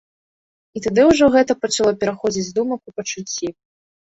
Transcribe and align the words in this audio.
І 0.77 0.81
тады 0.85 1.03
ўжо 1.09 1.25
гэта 1.35 1.57
пачало 1.65 1.91
пераходзіць 2.05 2.47
з 2.49 2.57
думак 2.59 2.81
у 2.93 2.99
пачуцці. 2.99 3.47